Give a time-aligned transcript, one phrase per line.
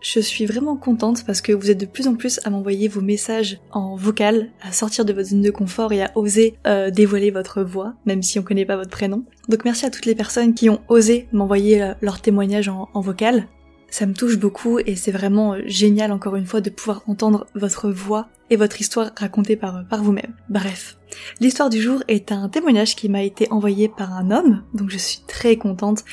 [0.00, 3.00] je suis vraiment contente parce que vous êtes de plus en plus à m'envoyer vos
[3.00, 7.30] messages en vocal, à sortir de votre zone de confort et à oser euh, dévoiler
[7.30, 9.24] votre voix, même si on connaît pas votre prénom.
[9.48, 13.48] Donc merci à toutes les personnes qui ont osé m'envoyer euh, leur témoignage en, vocal.
[13.90, 17.46] Ça me touche beaucoup et c'est vraiment euh, génial encore une fois de pouvoir entendre
[17.54, 20.34] votre voix et votre histoire racontée par vous-même.
[20.48, 20.98] Bref.
[21.40, 24.98] L'histoire du jour est un témoignage qui m'a été envoyé par un homme, donc je
[24.98, 26.04] suis très contente.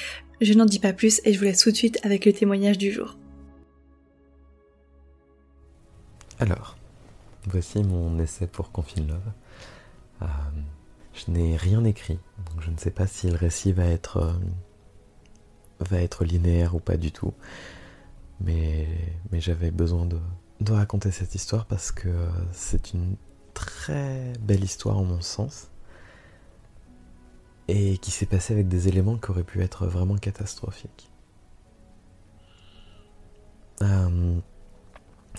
[0.41, 2.77] Je n'en dis pas plus et je vous laisse tout de suite avec le témoignage
[2.77, 3.17] du jour.
[6.37, 6.75] Alors,
[7.47, 9.31] voici mon essai pour Confine Love.
[10.21, 10.25] Euh,
[11.13, 14.37] je n'ai rien écrit, donc je ne sais pas si le récit va être,
[15.91, 17.33] euh, linéaire ou pas du tout.
[18.41, 18.85] Mais,
[19.31, 20.19] j'avais besoin de,
[20.73, 22.09] raconter cette histoire parce que
[22.51, 23.15] c'est une
[23.53, 25.69] très belle histoire en mon sens.
[27.67, 31.09] Et qui s'est passée avec des éléments qui auraient pu être vraiment catastrophiques.
[33.81, 34.39] Euh,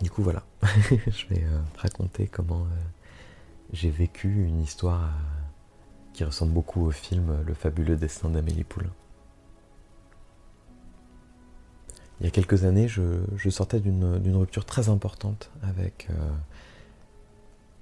[0.02, 0.42] du coup, voilà.
[0.91, 2.84] je vais euh, raconter comment euh,
[3.72, 5.42] j'ai vécu une histoire euh,
[6.12, 8.92] qui ressemble beaucoup au film Le fabuleux destin d'Amélie Poulain.
[12.20, 16.08] Il y a quelques années, je, sortais d'une rupture très importante avec,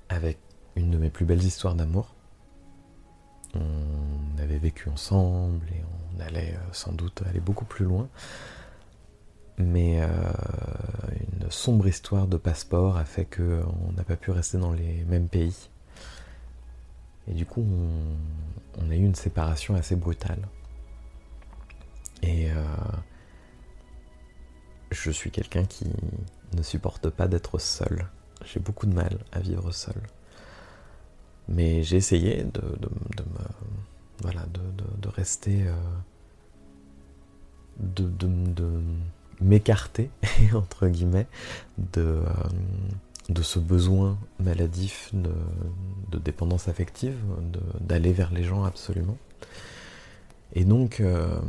[0.08, 0.38] avec
[0.74, 2.12] une de mes plus belles histoires d'amour.
[3.54, 8.08] On avait vécu ensemble et on allait sans doute aller beaucoup plus loin
[9.58, 10.08] mais euh,
[11.40, 15.28] une sombre histoire de passeport a fait qu'on n'a pas pu rester dans les mêmes
[15.28, 15.68] pays.
[17.28, 17.64] Et du coup,
[18.78, 20.46] on, a eu une séparation assez brutale.
[22.22, 22.54] Et euh,
[24.90, 25.86] je suis quelqu'un qui
[26.52, 28.08] ne supporte pas d'être seul.
[28.44, 30.02] J'ai beaucoup de mal à vivre seul.
[31.48, 33.44] Mais j'ai essayé de, me,
[34.22, 35.74] voilà, de, rester, euh,
[37.78, 38.02] de,
[39.40, 40.10] m'écarter,
[40.54, 41.26] entre guillemets,
[41.92, 42.24] de, euh,
[43.28, 45.32] de ce besoin maladif de,
[46.18, 47.16] dépendance affective,
[47.80, 49.18] d'aller vers les gens absolument.
[50.54, 51.40] Et donc, euh,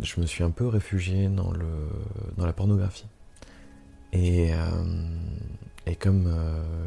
[0.00, 1.66] je me suis un peu réfugié dans, le,
[2.36, 3.06] dans la pornographie.
[4.12, 4.58] Et, euh,
[5.86, 6.34] et comme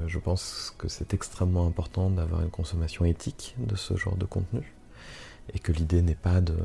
[0.07, 4.73] je pense que c'est extrêmement important d'avoir une consommation éthique de ce genre de contenu,
[5.53, 6.57] et que l'idée n'est pas de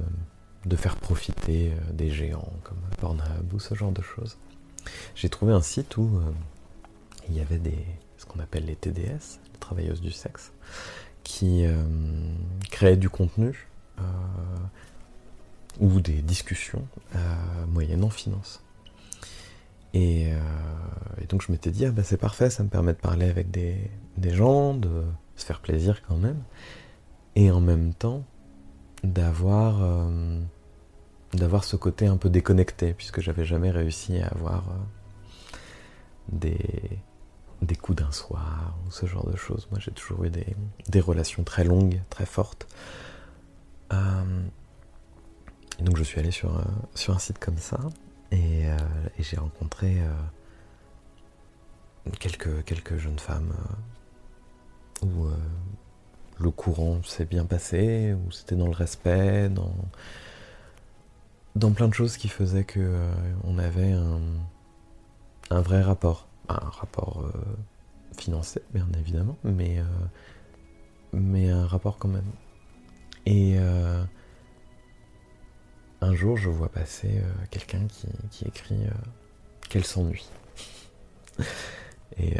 [0.67, 4.37] de faire profiter euh, des géants comme Pornhub ou ce genre de choses.
[5.15, 6.33] J'ai trouvé un site où euh,
[7.29, 7.85] il y avait des,
[8.17, 10.53] ce qu'on appelle les TDS, les travailleuses du sexe,
[11.23, 11.83] qui euh,
[12.71, 13.69] créaient du contenu
[15.79, 16.85] ou des discussions
[17.69, 18.61] moyennant finance.
[19.93, 20.33] Et,
[21.29, 23.89] donc je m'étais dit, ah bah c'est parfait, ça me permet de parler avec des
[24.35, 25.05] gens, de
[25.37, 26.43] se faire plaisir quand même,
[27.37, 28.25] et en même temps
[29.05, 30.09] d'avoir
[31.35, 35.59] d'avoir ce côté un peu déconnecté, puisque j'avais jamais réussi à avoir euh,
[36.33, 39.67] des, coups d'un soir ou ce genre de choses.
[39.71, 42.67] Moi, j'ai toujours eu des, relations très longues, très fortes.
[43.93, 44.43] Euh,
[45.81, 46.63] donc, je suis allé sur, euh,
[46.95, 47.79] sur un site comme ça
[48.31, 48.65] et,
[49.19, 49.99] j'ai rencontré
[52.19, 53.55] quelques, quelques jeunes femmes
[55.03, 55.29] où
[56.39, 59.73] le courant s'est bien passé, où c'était dans le respect, dans
[61.55, 63.15] dans plein de choses qui faisaient que euh,
[63.45, 66.29] on avait un, vrai rapport.
[66.49, 67.33] Un rapport euh,
[68.19, 69.85] financier, bien évidemment, mais, euh,
[71.13, 72.31] mais un rapport quand même.
[73.27, 73.57] Et
[76.03, 77.87] un jour, je vois passer quelqu'un
[78.31, 78.81] qui, écrit
[79.71, 80.29] qu'elle s'ennuie.
[82.19, 82.37] et,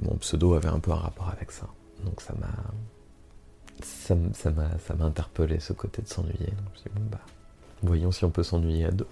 [0.00, 1.66] mon pseudo avait un peu un rapport avec ça.
[2.04, 2.52] Donc ça m'a
[3.82, 4.14] ça
[4.52, 6.46] m'a ça m'a interpellé ce côté de s'ennuyer.
[6.46, 7.20] Donc je me bon bah
[7.82, 9.06] Voyons si on peut s'ennuyer à deux.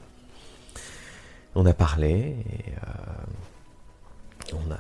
[1.54, 4.78] On a parlé et euh, on, a,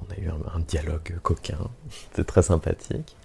[0.00, 1.58] on a eu un, dialogue coquin.
[1.90, 3.16] C'était très sympathique.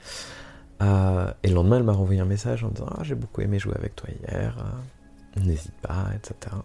[0.82, 3.76] et le lendemain, elle m'a renvoyé un message en disant ah, J'ai beaucoup aimé jouer
[3.76, 4.64] avec toi hier,
[5.44, 6.56] n'hésite pas, etc.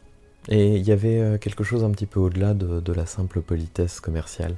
[0.49, 4.55] Et il y avait quelque chose un petit peu au-delà de, la simple politesse commerciale.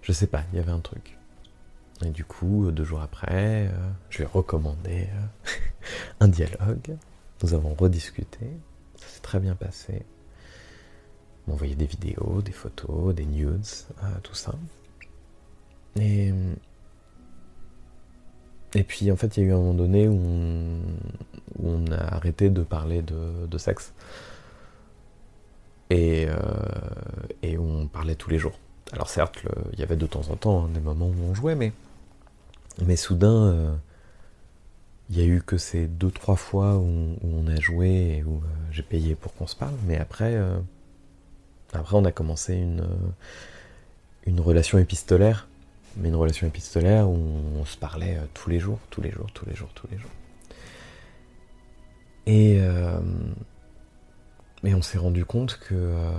[0.00, 1.18] Je sais pas, il y avait un truc.
[2.04, 3.70] Et du coup, deux jours après,
[4.08, 5.08] je lui ai recommandé
[6.20, 6.96] un dialogue.
[7.42, 8.46] Nous avons rediscuté.
[8.96, 10.02] Ça s'est très bien passé.
[11.46, 13.60] M'envoyer des vidéos, des photos, des news,
[14.22, 14.54] tout ça.
[15.96, 16.32] Et
[18.76, 20.18] et puis en fait, il y a eu un moment donné où
[21.62, 23.94] on, a arrêté de parler de, sexe.
[25.88, 28.58] Et, euh, on parlait tous les jours.
[28.92, 29.42] Alors certes,
[29.72, 31.72] il y avait de temps en temps hein, des moments où on jouait, mais,
[32.84, 33.74] mais soudain, euh,
[35.10, 38.36] il y a eu que ces deux, trois fois où, on a joué et où
[38.36, 39.74] euh, j'ai payé pour qu'on se parle.
[39.86, 40.36] Mais après,
[41.72, 42.86] après on a commencé une,
[44.26, 45.48] une relation épistolaire
[45.96, 47.18] mais une relation épistolaire où
[47.58, 49.98] on se parlait euh, tous les jours, tous les jours, tous les jours, tous les
[49.98, 50.10] jours.
[52.26, 53.00] Et, euh,
[54.64, 56.10] on s'est rendu compte euh,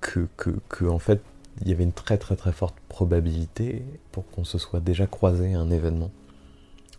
[0.00, 1.20] que, que, que, en fait,
[1.60, 5.54] il y avait une très très très forte probabilité pour qu'on se soit déjà croisé
[5.54, 6.10] à un événement.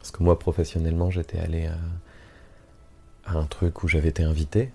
[0.02, 1.78] Parce que moi, professionnellement, j'étais allé à,
[3.38, 4.72] un truc où j'avais été invité,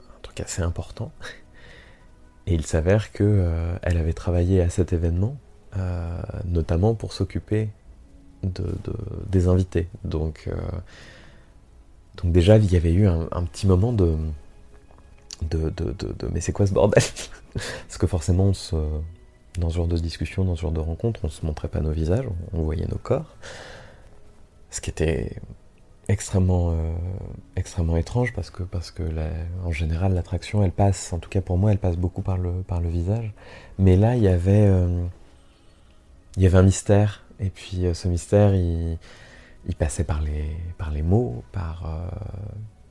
[0.00, 1.12] un truc assez important.
[2.46, 5.36] Et il s'avère qu'elle euh, avait travaillé à cet événement,
[5.76, 7.68] euh, notamment pour s'occuper
[8.42, 8.64] de,
[9.28, 9.88] des invités.
[10.04, 10.56] Donc, euh,
[12.22, 14.16] donc déjà, il y avait eu un, petit moment de,
[15.42, 15.72] de,
[16.32, 17.02] mais c'est quoi ce bordel?
[17.54, 18.52] Parce que forcément,
[19.58, 21.80] dans ce genre de discussion, dans ce genre de rencontre, on ne se montrait pas
[21.80, 22.24] nos visages,
[22.54, 23.36] on voyait nos corps.
[24.74, 25.36] Ce qui était
[26.08, 26.92] extrêmement, euh,
[27.54, 29.04] extrêmement étrange parce que, parce que
[29.64, 32.50] en général, l'attraction, elle passe, en tout cas pour moi, elle passe beaucoup par le,
[32.62, 33.32] par le visage.
[33.78, 35.04] Mais là, il y avait, euh,
[36.36, 37.22] il y avait un mystère.
[37.38, 38.98] Et puis euh, ce mystère, il,
[39.78, 41.88] passait par les, par les mots, par,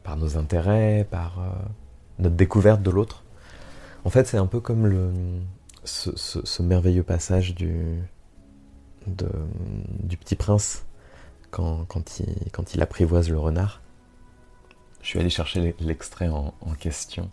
[0.04, 1.44] par nos intérêts, par
[2.18, 3.26] notre découverte de l'autre.
[4.06, 5.12] En fait, c'est un peu comme le,
[5.84, 8.00] ce, merveilleux passage du,
[9.06, 10.86] du Petit Prince
[11.54, 13.82] quand, il, apprivoise le renard.
[15.02, 17.30] Je suis allé chercher l'extrait en, question.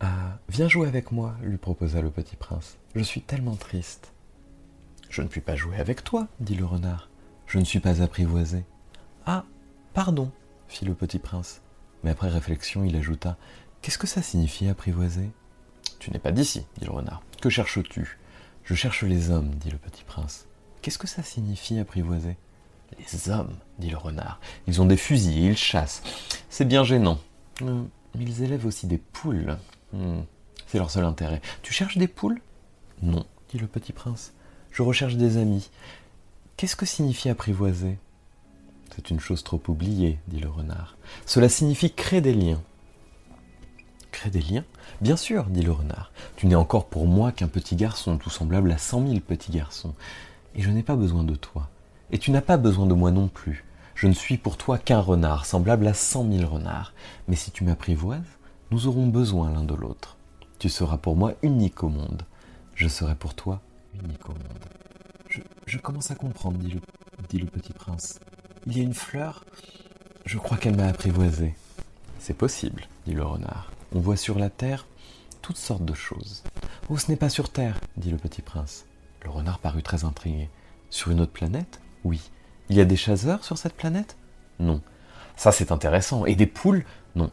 [0.00, 2.76] Ah, viens jouer avec moi, lui proposa le petit prince.
[2.94, 4.12] Je suis tellement triste.
[5.08, 7.08] Je ne puis pas jouer avec toi, dit le renard.
[7.46, 8.64] Je ne suis pas apprivoisé.
[9.24, 9.44] Ah,
[9.94, 10.30] pardon,
[10.68, 11.62] fit le petit prince.
[12.04, 13.38] Mais après réflexion, il ajouta
[13.80, 15.30] Qu'est-ce que ça signifie apprivoiser?
[16.00, 17.22] Tu n'es pas d'ici, dit le renard.
[17.40, 18.18] Que cherches-tu?
[18.64, 20.46] Je cherche les hommes, dit le petit prince.
[20.82, 22.36] Qu'est-ce que ça signifie apprivoiser?
[22.98, 24.40] Les hommes, dit le renard.
[24.66, 26.02] Ils ont des fusils ils chassent.
[26.48, 27.18] C'est bien gênant.
[27.62, 27.82] Euh,
[28.18, 29.56] ils élèvent aussi des poules.
[29.92, 30.20] Hmm,
[30.66, 31.40] c'est leur seul intérêt.
[31.62, 32.40] Tu cherches des poules?
[33.02, 34.32] Non, dit le petit prince.
[34.70, 35.70] Je recherche des amis.
[36.56, 37.98] Qu'est-ce que signifie apprivoiser?
[38.94, 40.96] C'est une chose trop oubliée, dit le renard.
[41.26, 42.62] Cela signifie créer des liens.
[44.10, 44.64] Créer des liens?
[45.02, 46.12] Bien sûr, dit le renard.
[46.36, 49.94] Tu n'es encore pour moi qu'un petit garçon, tout semblable à cent mille petits garçons.
[50.54, 51.68] Et je n'ai pas besoin de toi.
[52.12, 53.64] Et tu n'as pas besoin de moi non plus.
[53.94, 56.92] Je ne suis pour toi qu'un renard, semblable à cent mille renards.
[57.28, 58.20] Mais si tu m'apprivoises,
[58.70, 60.16] nous aurons besoin l'un de l'autre.
[60.58, 62.22] Tu seras pour moi unique au monde.
[62.74, 63.60] Je serai pour toi
[64.02, 65.40] unique au monde.
[65.66, 66.80] Je, commence à comprendre, dit le,
[67.28, 68.20] dit le petit prince.
[68.66, 69.44] Il y a une fleur
[70.24, 71.54] Je crois qu'elle m'a apprivoisé.
[72.18, 73.72] C'est possible, dit le renard.
[73.92, 74.86] On voit sur la terre
[75.42, 76.42] toutes sortes de choses.
[76.88, 78.86] Oh, ce n'est pas sur terre, dit le petit prince.
[79.24, 80.48] Le renard parut très intrigué.
[80.90, 82.30] Sur une autre planète oui.
[82.68, 84.16] Il y a des chasseurs sur cette planète?
[84.58, 84.80] Non.
[85.36, 86.24] Ça c'est intéressant.
[86.24, 86.84] Et des poules?
[87.14, 87.30] Non.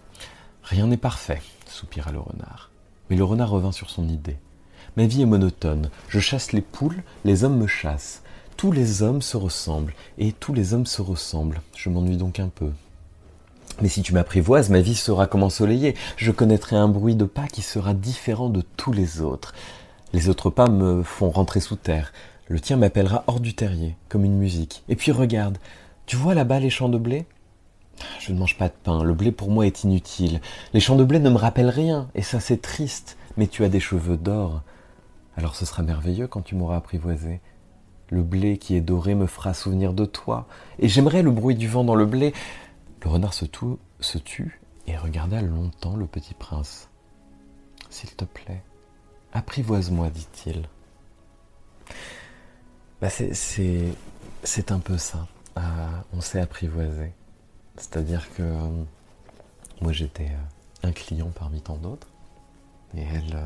[0.64, 2.72] Rien n'est parfait, soupira le renard.
[3.10, 4.38] Mais le renard revint sur son idée.
[4.98, 5.90] Ma vie est monotone.
[6.08, 8.22] Je chasse les poules, les hommes me chassent.
[8.58, 11.62] Tous les hommes se ressemblent, et tous les hommes se ressemblent.
[11.76, 12.72] Je m'ennuie donc un peu.
[13.82, 15.96] Mais si tu m'apprivoises, ma vie sera comme ensoleillée.
[16.16, 19.54] Je connaîtrai un bruit de pas qui sera différent de tous les autres.
[20.14, 22.14] Les autres pas me font rentrer sous terre.
[22.48, 24.84] Le tien m'appellera hors du terrier, comme une musique.
[24.90, 25.58] Et puis regarde,
[26.06, 27.26] tu vois là-bas les champs de blé?
[28.20, 30.42] Je ne mange pas de pain, le blé pour moi est inutile.
[30.74, 33.70] Les champs de blé ne me rappellent rien, et ça c'est triste, mais tu as
[33.70, 34.62] des cheveux d'or.
[35.38, 37.40] Alors ce sera merveilleux quand tu m'auras apprivoisé.
[38.10, 40.48] Le blé qui est doré me fera souvenir de toi,
[40.80, 42.34] et j'aimerais le bruit du vent dans le blé.
[43.04, 46.90] Le renard se, tut et regarda longtemps le petit prince.
[47.90, 48.64] S'il te plaît,
[49.34, 50.68] apprivoise-moi, dit-il.
[53.04, 55.28] Bah, c'est un peu ça.
[55.58, 55.62] Euh,
[56.14, 57.12] on s'est apprivoisé.
[57.76, 58.84] C'est-à-dire que euh,
[59.82, 62.08] moi j'étais euh, un client parmi tant d'autres.
[62.96, 63.38] Et elle,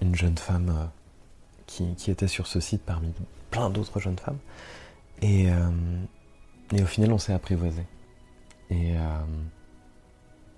[0.00, 0.88] une, jeune femme
[1.66, 3.12] qui, était sur ce site parmi
[3.50, 4.38] plein d'autres jeunes femmes.
[5.20, 5.48] Et,
[6.72, 7.82] au final, on s'est apprivoisé.
[8.70, 8.94] Et,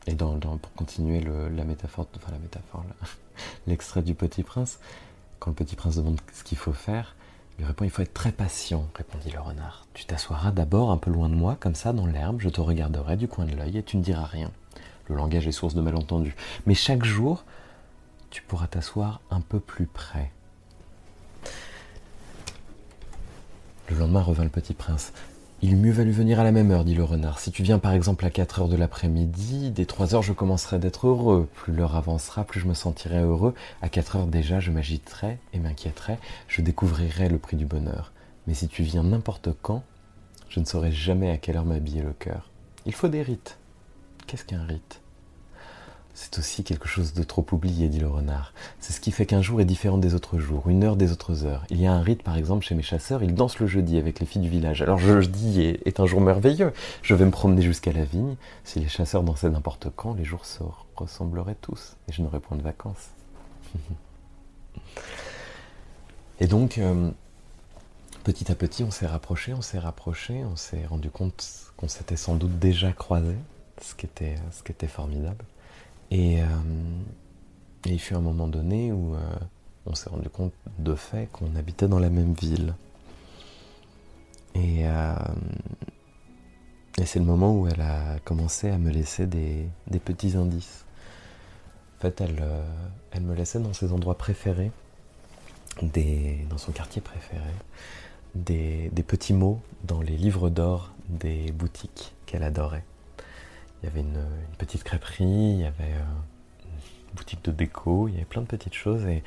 [0.07, 2.09] pour continuer la métaphore,
[3.67, 4.81] l'extrait du Petit Prince,
[5.39, 7.15] quand le Petit Prince demande ce qu'il faut faire,
[7.59, 9.87] il répond Il faut être très patient, répondit le renard.
[9.95, 13.17] Tu t'assoiras d'abord un peu loin de moi, comme ça, dans l'herbe, je te regarderai
[13.17, 14.51] du coin de l'œil et tu ne diras rien.
[15.09, 16.37] Le langage est source de malentendus.
[16.67, 17.45] Mais chaque jour,
[18.31, 20.31] tu pourras t'asseoir un peu plus près.
[23.91, 25.13] Le lendemain revint le petit prince.
[25.61, 27.41] Il mieux valu venir à la même heure, dit le renard.
[27.41, 30.79] Si tu viens par exemple à 4 heures de l'après-midi, dès 3 heures je commencerai
[30.79, 31.49] d'être heureux.
[31.53, 33.55] Plus l'heure avancera, plus je me sentirai heureux.
[33.83, 36.19] À 4 heures déjà, je m'agiterai et m'inquiéterai.
[36.47, 38.13] Je découvrirai le prix du bonheur.
[38.47, 39.83] Mais si tu viens n'importe quand,
[40.49, 42.51] je ne saurai jamais à quelle heure m'habiller le cœur.
[42.87, 43.59] Il faut des rites.
[44.29, 45.01] Qu'est-ce qu'un rite?
[46.21, 48.53] C'est aussi quelque chose de trop oublié, dit le renard.
[48.81, 51.47] C'est ce qui fait qu'un jour est différent des autres jours, une heure des autres
[51.47, 51.65] heures.
[51.71, 54.19] Il y a un rite, par exemple, chez mes chasseurs, ils dansent le jeudi avec
[54.19, 54.83] les filles du village.
[54.83, 56.73] Alors jeudi est, un jour merveilleux.
[57.03, 58.35] Je vais me promener jusqu'à la vigne.
[58.65, 60.65] Si les chasseurs dansaient n'importe quand, les jours se
[60.97, 63.11] ressembleraient tous, et je n'aurais point de vacances.
[66.41, 67.13] et donc, euh,
[68.25, 72.17] petit à petit, on s'est rapproché, on s'est rapproché, on s'est rendu compte qu'on s'était
[72.17, 73.39] sans doute déjà croisés,
[73.81, 75.45] ce qui était formidable.
[76.11, 76.47] Et, euh,
[77.85, 79.19] il fut un moment donné où euh,
[79.87, 82.75] on s'est rendu compte de fait qu'on habitait dans la même ville.
[84.55, 85.15] Et, euh,
[86.99, 89.69] et c'est le moment où elle a commencé à me laisser des,
[90.05, 90.85] petits indices.
[91.99, 94.73] En fait, elle, me laissait dans ses endroits préférés,
[95.83, 97.51] dans son quartier préféré,
[98.35, 102.85] des petits mots dans les livres d'or des boutiques qu'elle adorait.
[103.83, 104.25] Il y avait une,
[104.59, 108.47] petite crêperie, il y avait euh, une boutique de déco, il y avait plein de
[108.47, 109.07] petites choses.
[109.07, 109.23] Et,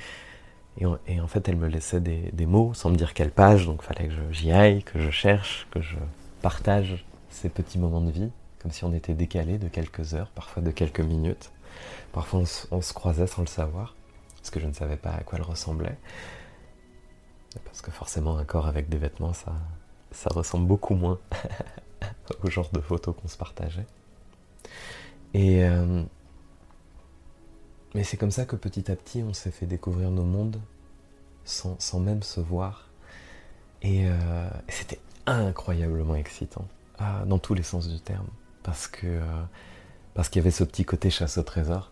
[0.86, 4.10] en fait, elle me laissait des, mots sans me dire quelle page, donc il fallait
[4.10, 5.96] que j'y aille, que je cherche, que je
[6.41, 10.62] partage ces petits moments de vie, comme si on était décalé de quelques heures, parfois
[10.62, 11.51] de quelques minutes.
[12.12, 12.41] Parfois,
[12.72, 13.96] on, se croisait sans le savoir,
[14.38, 15.98] parce que je ne savais pas à quoi elle ressemblait.
[17.65, 19.53] Parce que forcément, un corps avec des vêtements, ça,
[20.12, 21.20] ça ressemble beaucoup moins
[22.43, 23.86] au genre de photos qu'on se partageait.
[25.34, 26.03] Et euh,
[27.94, 30.60] mais c'est comme ça que petit à petit on s'est fait découvrir nos mondes
[31.44, 32.88] sans, même se voir.
[33.82, 36.65] Et, euh, c'était incroyablement excitant,
[37.00, 38.27] ah, dans tous les sens du terme,
[39.03, 39.44] euh,
[40.13, 41.91] parce qu'il y avait ce petit côté chasse au trésor.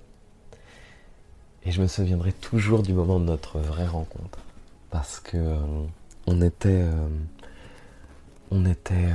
[1.63, 4.39] Et je me souviendrai toujours du moment de notre vraie rencontre,
[4.91, 5.57] parce que
[6.27, 6.85] on était
[8.51, 9.09] on était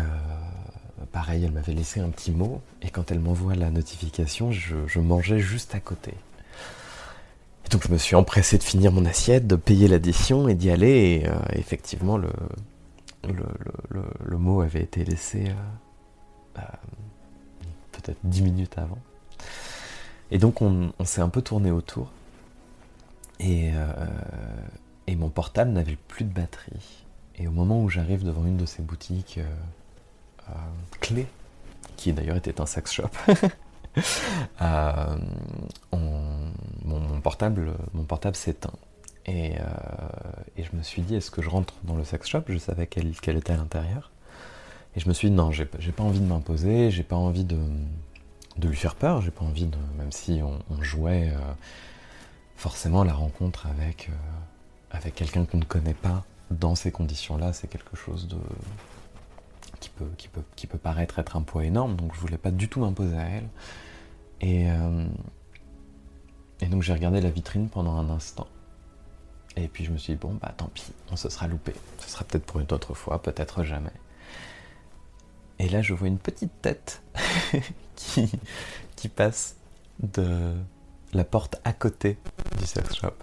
[1.13, 5.39] pareil, elle m'avait laissé un petit mot, et quand elle m'envoie la notification, je, mangeais
[5.39, 6.15] juste à côté.
[7.65, 10.71] Et donc je me suis empressé de finir mon assiette, de payer l'addition et d'y
[10.71, 12.29] aller, et euh, effectivement, le,
[14.37, 15.53] mot avait été laissé
[16.59, 16.63] euh,
[17.93, 18.99] peut-être dix minutes avant.
[20.31, 22.11] Et donc on, s'est un peu tourné autour,
[23.43, 24.07] euh,
[25.07, 27.05] et mon portable n'avait plus de batterie.
[27.37, 29.41] Et au moment où j'arrive devant une de ces boutiques
[30.49, 30.53] euh,
[31.01, 31.27] clé,
[31.97, 33.11] qui d'ailleurs était un sex shop.
[34.61, 35.17] Euh,
[35.93, 38.73] mon, portable, mon portable s'éteint.
[39.25, 39.63] Et, euh,
[40.57, 42.41] et, je me suis dit, est-ce que je rentre dans le sex shop?
[42.49, 44.11] Je savais qu'elle était à l'intérieur.
[44.97, 47.57] Et je me suis dit, non, j'ai pas envie de m'imposer, j'ai pas envie de,
[48.57, 49.79] de, lui faire peur, j'ai pas envie de.
[49.97, 51.33] Même si on, jouait
[52.57, 54.11] forcément la rencontre avec,
[54.91, 58.39] avec quelqu'un qu'on ne connaît pas dans ces conditions-là, c'est quelque chose de,
[60.17, 63.27] qui peut, paraître être un poids énorme, donc je voulais pas du tout m'imposer à
[63.27, 63.49] elle.
[64.41, 65.07] Et, euh,
[66.61, 68.47] et donc j'ai regardé la vitrine pendant un instant.
[69.57, 71.73] Et puis je me suis dit, bon, bah tant pis, on se sera loupé.
[72.01, 73.93] Ce sera peut-être pour une autre fois, peut-être jamais.
[75.59, 77.03] Et là, je vois une petite tête
[77.97, 78.31] qui,
[78.97, 79.57] qui passe
[80.03, 80.55] de
[81.13, 82.19] la porte à côté
[82.59, 83.15] du sex shop.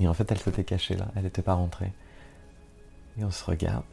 [0.00, 1.92] Et en fait, elle s'était cachée là, elle n'était pas rentrée.
[3.18, 3.84] Et on se regarde.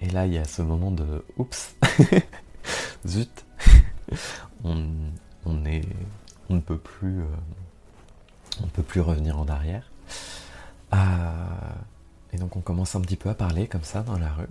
[0.00, 1.76] Et là, il y a ce moment de oups,
[3.06, 3.44] zut,
[4.64, 4.86] on,
[5.44, 5.82] on, est,
[6.48, 9.90] on ne peut plus, euh, peut plus revenir en arrière.
[10.92, 10.96] Euh,
[12.32, 14.48] et donc on commence un petit peu à parler comme ça dans la rue.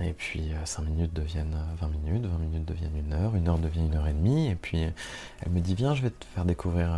[0.00, 3.58] Et puis 5 euh, minutes deviennent 20 minutes, 20 minutes deviennent une heure, une heure
[3.58, 4.48] devient une heure et demie.
[4.48, 6.90] Et puis elle me dit viens, je vais te faire découvrir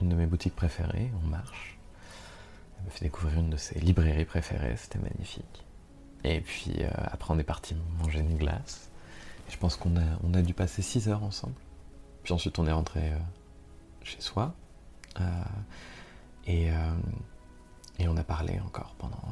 [0.00, 1.10] une de mes boutiques préférées.
[1.24, 1.78] On marche.
[2.78, 5.64] Elle me fait découvrir une de ses librairies préférées, c'était magnifique.
[6.24, 8.90] Et puis euh, après, on est parti manger une glace.
[9.48, 11.54] je pense qu'on a, on a dû passer 6 heures ensemble.
[12.22, 13.18] Puis ensuite, on est rentré euh,
[14.02, 14.54] chez soi.
[15.20, 15.24] Euh,
[16.46, 16.70] et,
[18.00, 19.22] et on a parlé encore pendant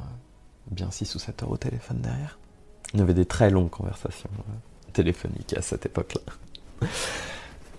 [0.69, 2.39] bien 6 ou 7 heures au téléphone derrière.
[2.93, 4.29] On avait des très longues conversations
[4.93, 6.87] téléphoniques à cette époque-là.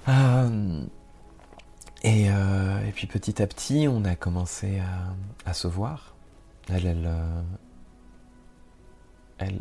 [2.03, 6.15] et, et, puis petit à petit, on a commencé à, à se voir.
[6.69, 7.11] Elle, elle,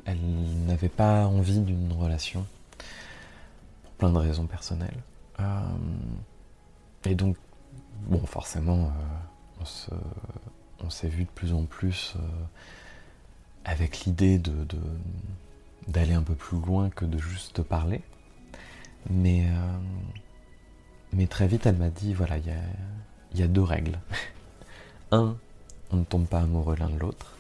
[0.06, 0.20] elle,
[0.66, 2.46] n'avait pas envie d'une relation,
[3.84, 4.98] pour plein de raisons personnelles.
[5.40, 5.44] Euh,
[7.06, 7.38] et donc,
[8.08, 8.92] bon, forcément,
[9.62, 9.96] euh,
[10.84, 12.20] on, s'est vu de plus en plus euh,
[13.66, 14.42] avec l'idée
[15.88, 18.02] d'aller un peu plus loin que de juste parler.
[19.10, 19.48] Mais,
[21.30, 24.00] très vite, elle m'a dit, voilà, il y a deux règles.
[25.12, 25.36] Un,
[25.92, 27.36] on ne tombe pas amoureux l'un de l'autre.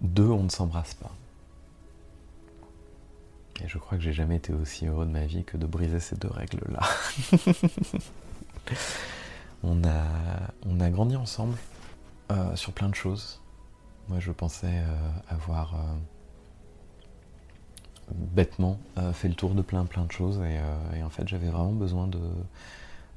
[0.00, 1.12] Deux, on ne s'embrasse pas.
[3.64, 6.00] Et je crois que j'ai jamais été aussi heureux de ma vie que de briser
[6.00, 6.80] ces deux règles-là.
[9.62, 10.04] on, a,
[10.66, 11.56] on a grandi ensemble
[12.30, 13.40] euh, sur plein de choses.
[14.08, 15.78] Moi, je pensais euh, avoir euh,
[18.14, 18.78] bêtement
[19.14, 20.40] fait le tour de plein plein de choses
[20.94, 22.08] et, en fait, j'avais vraiment besoin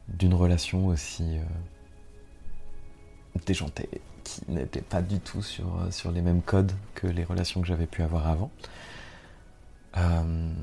[0.08, 1.38] d'une relation aussi
[3.46, 3.90] déjantée,
[4.24, 7.88] qui n'était pas du tout sur, sur les mêmes codes que les relations que j'avais
[7.88, 8.52] pu avoir avant.
[9.98, 10.54] Euh,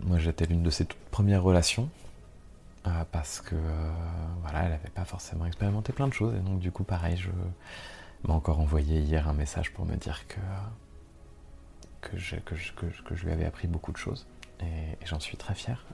[0.00, 1.88] moi, j'étais l'une de ses toutes premières relations
[2.86, 3.90] euh, parce que euh,
[4.42, 7.30] voilà, elle n'avait pas forcément expérimenté plein de choses et donc du coup, pareil, je
[8.26, 10.40] m'a encore envoyé hier un message pour me dire que
[12.00, 12.56] que je, que,
[13.04, 14.26] que, je lui avais appris beaucoup de choses
[14.60, 15.84] et, j'en suis très fier.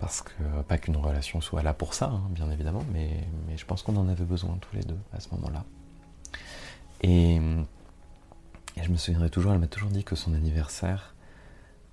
[0.00, 3.10] Parce que pas qu'une relation soit là pour ça, hein, bien évidemment, mais,
[3.46, 5.64] mais je pense qu'on en avait besoin tous les deux à ce moment-là.
[7.02, 7.38] Et,
[8.82, 11.14] je me souviendrai toujours, elle m'a toujours dit que son anniversaire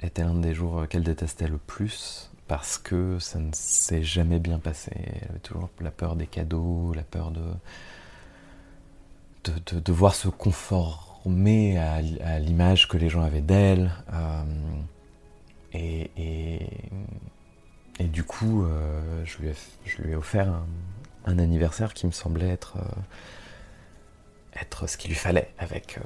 [0.01, 4.57] était un des jours qu'elle détestait le plus parce que ça ne s'est jamais bien
[4.57, 4.91] passé.
[4.95, 7.43] Elle avait toujours la peur des cadeaux, la peur de,
[9.43, 13.91] de, devoir se conformer à, l'image que les gens avaient d'elle.
[14.13, 14.43] Euh,
[15.73, 16.69] et,
[18.05, 20.53] du coup, euh, je, lui ai, offert
[21.25, 25.99] un, anniversaire qui me semblait être, euh, être ce qu'il lui fallait avec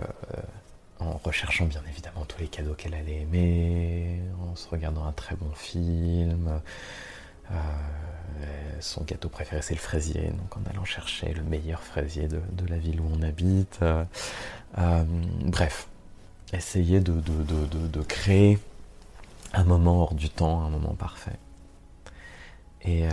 [1.00, 5.36] en recherchant bien évidemment tous les cadeaux qu'elle allait aimer, en se regardant un très
[5.36, 6.62] bon film.
[7.52, 8.46] Euh,
[8.80, 12.78] son gâteau préféré c'est le fraisier, donc en allant chercher le meilleur fraisier de, la
[12.78, 13.80] ville où on habite.
[13.82, 14.04] Euh,
[14.78, 15.04] euh,
[15.46, 15.88] bref,
[16.54, 17.14] essayer de,
[18.08, 18.58] créer
[19.54, 21.38] un moment hors du temps, un moment parfait.
[22.84, 23.04] Et,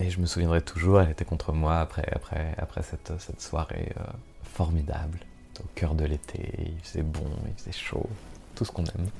[0.00, 3.94] et je me souviendrai toujours, elle était contre moi après, après, après cette, cette soirée
[4.42, 5.18] formidable
[5.60, 8.08] au cœur de l'été, il faisait bon, il faisait chaud,
[8.54, 9.10] tout ce qu'on aime.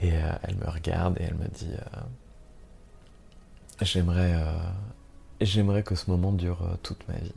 [0.00, 2.00] Et euh, elle me regarde et elle me dit euh,
[3.80, 4.58] J'aimerais euh,
[5.40, 7.34] j'aimerais que ce moment dure toute ma vie.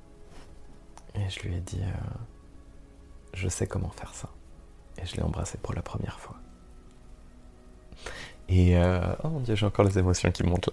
[1.13, 1.81] Et je lui ai dit
[3.33, 4.29] Je sais comment faire ça.
[4.97, 6.35] Et je l'ai embrassée pour la première fois.
[8.47, 8.77] Et
[9.23, 10.69] oh mon dieu, j'ai encore les émotions qui montent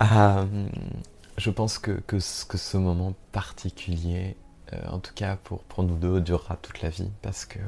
[0.00, 0.46] là.
[1.36, 4.36] je pense que, que, que, ce moment particulier
[4.72, 7.62] euh, en tout cas pour, pour nous deux, durera toute la vie parce que euh,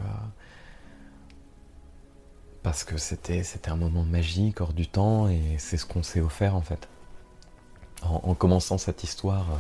[2.63, 6.55] parce que c'était un moment magique hors du temps et c'est ce qu'on s'est offert
[6.55, 6.89] en fait.
[8.03, 9.59] En, commençant cette histoire euh,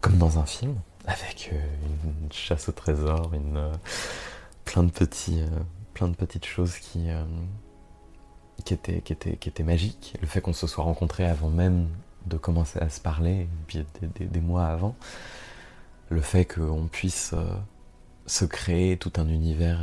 [0.00, 3.70] comme dans un film avec une chasse au trésor, une
[4.64, 5.42] plein de petits
[5.94, 7.08] plein de petites choses qui
[8.76, 10.14] qui étaient magiques.
[10.20, 11.88] Le fait qu'on se soit rencontrés avant même
[12.26, 14.94] de commencer à se parler, des, des mois avant,
[16.10, 17.44] le fait qu'on puisse euh,
[18.26, 19.80] se créer tout un univers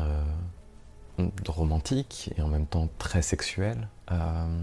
[1.19, 4.59] euh, romantique et en même temps très sexuel, euh,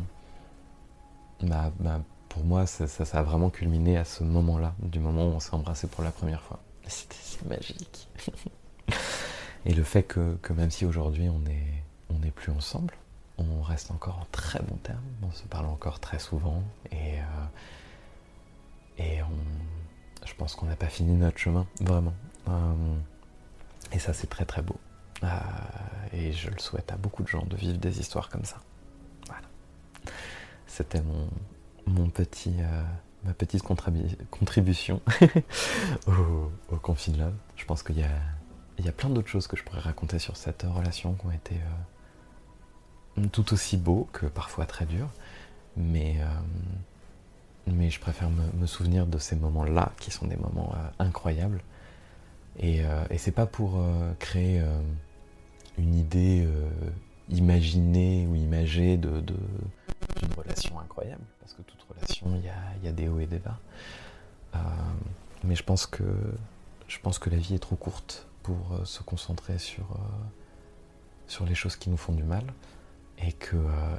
[1.42, 5.40] bah, bah, pour moi, ça, a vraiment culminé à ce moment-là, du moment où on
[5.40, 6.60] s'est embrassé pour la première fois.
[6.86, 7.16] C'était
[7.48, 8.08] magique.
[9.66, 12.94] et le fait que, même si aujourd'hui on n'est on plus ensemble,
[13.58, 17.18] on reste encore en très bon terme, on se parle encore très souvent et,
[19.22, 19.72] on
[20.24, 22.14] je pense qu'on n'a pas fini notre chemin, vraiment.
[22.48, 22.96] Euh,
[23.92, 24.76] et ça, c'est très très beau.
[25.22, 25.28] Euh,
[26.12, 28.60] et je le souhaite à beaucoup de gens de vivre des histoires comme ça.
[29.26, 29.46] Voilà.
[30.66, 31.02] C'était
[31.86, 32.82] mon, petit, euh,
[33.24, 33.62] ma petite
[34.30, 35.00] contribution
[36.06, 37.34] au, au Confine Love.
[37.56, 38.10] Je pense qu'il y a,
[38.78, 41.56] y a plein d'autres choses que je pourrais raconter sur cette relation qui ont été
[43.30, 45.10] tout aussi beaux que parfois très dures.
[45.76, 46.16] Mais
[47.66, 51.60] mais je préfère me, souvenir de ces moments-là, qui sont des moments euh, incroyables.
[52.58, 54.62] Et, euh, et c'est pas pour euh, créer
[55.78, 56.46] une idée
[57.30, 62.88] imaginée ou imagée de, d'une relation incroyable, parce que toute relation, il y a, y
[62.88, 63.58] a, des hauts et des bas.
[65.44, 66.04] mais je pense que
[66.88, 69.86] je pense que la vie est trop courte pour se concentrer sur
[71.26, 72.44] sur les choses qui nous font du mal
[73.26, 73.56] et que,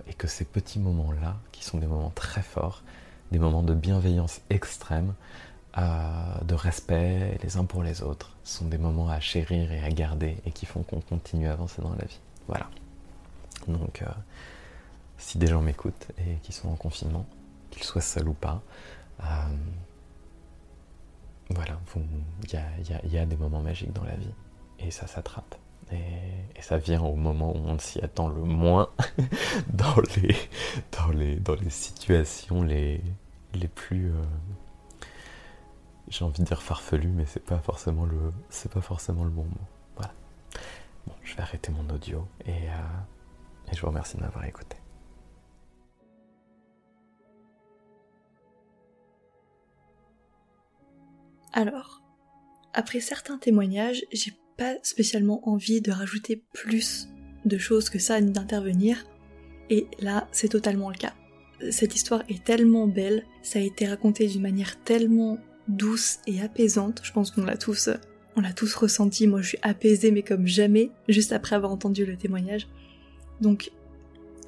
[0.08, 2.84] et que ces petits moments-là, qui sont des moments très forts,
[3.32, 5.14] des moments de bienveillance extrême,
[5.76, 10.38] de respect les uns pour les autres, sont des moments à chérir et à garder
[10.46, 12.20] et qui font qu'on continue à avancer dans la vie.
[12.48, 12.70] Voilà.
[13.68, 14.06] Donc, euh,
[15.18, 17.26] si des gens m'écoutent et qui sont en confinement,
[17.72, 18.62] qu'ils soient seuls ou pas,
[19.22, 19.24] euh,
[21.50, 24.34] voilà, il y, a, des moments magiques dans la vie
[24.80, 25.56] et ça s'attrape.
[25.92, 28.90] Et, ça vient au moment où on s'y attend le moins
[29.68, 30.34] dans, les,
[30.94, 33.02] dans, les, dans les situations les,
[33.54, 34.12] les plus.
[34.12, 34.24] Euh,
[36.08, 38.32] j'ai envie de dire farfelu, mais c'est pas forcément le,
[38.70, 39.68] pas forcément le bon mot.
[39.98, 40.14] Voilà.
[41.06, 44.78] Bon, je vais arrêter mon audio et, euh, et je vous remercie de m'avoir écouté.
[51.54, 52.02] Alors,
[52.74, 57.10] après certains témoignages, j'ai pas spécialement envie de rajouter plus
[57.46, 59.06] de choses que ça ni d'intervenir,
[59.70, 61.14] et là c'est totalement le cas.
[61.72, 65.38] Cette histoire est tellement belle, ça a été raconté d'une manière tellement
[65.68, 67.02] douce et apaisante.
[67.04, 67.90] Je pense qu'on l'a tous,
[68.36, 69.28] on l'a tous ressenti.
[69.28, 72.68] Moi, je suis apaisée, mais comme jamais, juste après avoir entendu le témoignage.
[73.42, 73.72] Donc,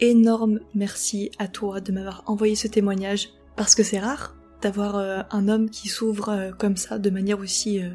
[0.02, 5.22] énorme merci à toi de m'avoir envoyé ce témoignage, parce que c'est rare d'avoir euh,
[5.32, 7.90] un homme qui s'ouvre euh, comme ça, de manière aussi euh,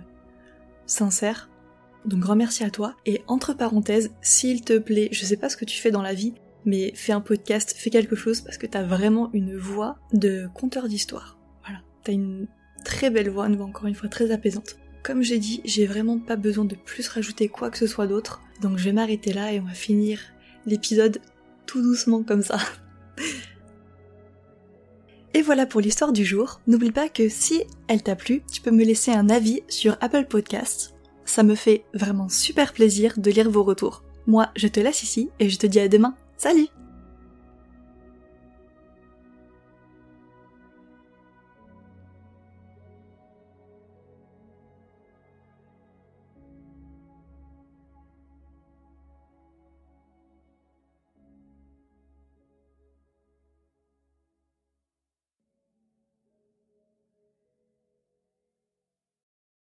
[0.86, 1.49] sincère.
[2.04, 2.96] Donc grand merci à toi.
[3.06, 6.14] Et entre parenthèses, s'il te plaît, je sais pas ce que tu fais dans la
[6.14, 6.34] vie,
[6.64, 10.88] mais fais un podcast, fais quelque chose parce que t'as vraiment une voix de conteur
[10.88, 11.38] d'histoire.
[11.64, 12.46] Voilà, t'as une
[12.84, 14.76] très belle voix, une voix encore une fois très apaisante.
[15.02, 18.42] Comme j'ai dit, j'ai vraiment pas besoin de plus rajouter quoi que ce soit d'autre,
[18.60, 20.20] donc je vais m'arrêter là et on va finir
[20.66, 21.20] l'épisode
[21.66, 22.58] tout doucement comme ça.
[25.32, 26.60] Et voilà pour l'histoire du jour.
[26.66, 30.26] N'oublie pas que si elle t'a plu, tu peux me laisser un avis sur Apple
[30.26, 30.94] Podcasts.
[31.30, 34.02] Ça me fait vraiment super plaisir de lire vos retours.
[34.26, 36.16] Moi, je te laisse ici et je te dis à demain.
[36.36, 36.66] Salut